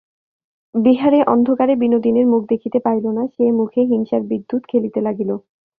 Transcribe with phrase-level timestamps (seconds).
[0.75, 5.31] বিহারী অন্ধকারে বিনোদিনীর মুখ দেখিতে পাইল না, সে মুখে হিংসার বিদ্যুৎ খেলিতে লাগিল।